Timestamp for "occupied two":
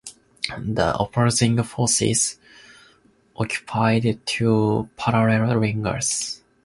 3.37-4.89